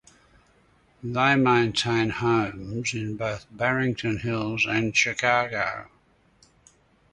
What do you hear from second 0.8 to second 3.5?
They maintain homes in both